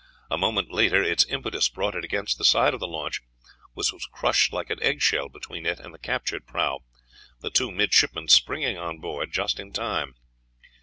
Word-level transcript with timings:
A 0.31 0.35
moment 0.37 0.71
later 0.71 1.03
its 1.03 1.25
impetus 1.27 1.69
brought 1.69 1.93
it 1.93 2.03
against 2.03 2.39
the 2.39 2.43
side 2.43 2.73
of 2.73 2.79
the 2.79 2.87
launch, 2.87 3.21
which 3.73 3.93
was 3.93 4.09
crushed 4.11 4.51
like 4.51 4.71
an 4.71 4.81
eggshell 4.81 5.29
between 5.29 5.67
it 5.67 5.79
and 5.79 5.93
the 5.93 5.99
captured 5.99 6.47
prahu, 6.47 6.79
the 7.41 7.51
two 7.51 7.69
midshipmen 7.71 8.27
springing 8.27 8.79
on 8.79 8.97
board 8.97 9.31
just 9.31 9.59
in 9.59 9.71
time. 9.71 10.15